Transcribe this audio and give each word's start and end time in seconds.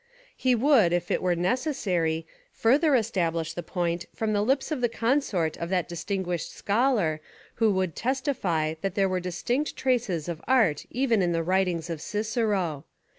He 0.35 0.55
would, 0.55 0.93
if 0.93 1.11
it 1.11 1.21
were 1.21 1.35
necessary, 1.35 2.25
further 2.51 2.95
establish 2.95 3.53
the 3.53 3.61
point 3.61 4.07
from 4.15 4.33
the 4.33 4.41
lips 4.41 4.71
of 4.71 4.81
the 4.81 4.89
consort 4.89 5.57
of 5.57 5.69
that 5.69 5.87
distinguished 5.87 6.51
scholar 6.51 7.21
who 7.61 7.71
would 7.73 7.95
testify 7.95 8.73
that 8.81 8.95
there 8.95 9.07
were 9.07 9.19
distinct 9.19 9.75
traces 9.75 10.27
of 10.27 10.41
art 10.47 10.87
even 10.89 11.21
in 11.21 11.33
the 11.33 11.43
writings 11.43 11.87
of 11.87 12.01
Cicero. 12.01 12.83